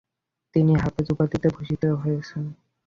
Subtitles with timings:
[0.55, 2.43] তিনি হাফেজ'' উপাধিতেও ভূষিত হয়েছেন।